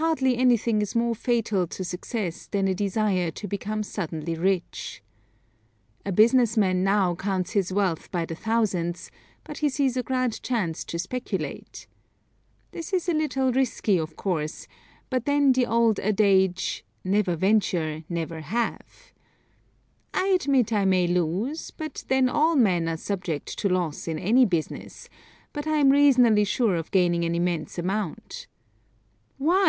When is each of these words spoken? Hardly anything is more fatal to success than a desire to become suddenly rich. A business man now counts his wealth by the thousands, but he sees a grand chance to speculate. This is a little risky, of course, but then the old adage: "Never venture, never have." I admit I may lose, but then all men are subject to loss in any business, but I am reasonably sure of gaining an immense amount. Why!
Hardly 0.00 0.36
anything 0.36 0.80
is 0.80 0.94
more 0.94 1.16
fatal 1.16 1.66
to 1.66 1.82
success 1.82 2.46
than 2.46 2.68
a 2.68 2.74
desire 2.74 3.32
to 3.32 3.48
become 3.48 3.82
suddenly 3.82 4.36
rich. 4.36 5.02
A 6.06 6.12
business 6.12 6.56
man 6.56 6.84
now 6.84 7.16
counts 7.16 7.50
his 7.50 7.72
wealth 7.72 8.08
by 8.12 8.24
the 8.24 8.36
thousands, 8.36 9.10
but 9.42 9.58
he 9.58 9.68
sees 9.68 9.96
a 9.96 10.04
grand 10.04 10.40
chance 10.44 10.84
to 10.84 11.00
speculate. 11.00 11.88
This 12.70 12.92
is 12.92 13.08
a 13.08 13.12
little 13.12 13.50
risky, 13.52 13.98
of 13.98 14.14
course, 14.14 14.68
but 15.10 15.24
then 15.24 15.50
the 15.50 15.66
old 15.66 15.98
adage: 15.98 16.84
"Never 17.02 17.34
venture, 17.34 18.04
never 18.08 18.40
have." 18.42 19.12
I 20.14 20.26
admit 20.28 20.72
I 20.72 20.84
may 20.84 21.08
lose, 21.08 21.72
but 21.72 22.04
then 22.06 22.28
all 22.28 22.54
men 22.54 22.88
are 22.88 22.96
subject 22.96 23.58
to 23.58 23.68
loss 23.68 24.06
in 24.06 24.16
any 24.20 24.44
business, 24.46 25.08
but 25.52 25.66
I 25.66 25.78
am 25.78 25.90
reasonably 25.90 26.44
sure 26.44 26.76
of 26.76 26.92
gaining 26.92 27.24
an 27.24 27.34
immense 27.34 27.78
amount. 27.80 28.46
Why! 29.38 29.64